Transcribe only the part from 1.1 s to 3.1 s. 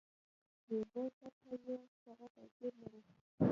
سطحه یې سره توپیر لري.